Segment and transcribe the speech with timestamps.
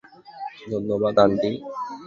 [0.71, 1.51] ধন্যবাদ, আন্টি।